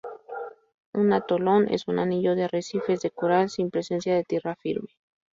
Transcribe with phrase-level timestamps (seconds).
[0.93, 4.89] Un atolón es un anillo de arrecifes de coral, sin presencia de tierra firme.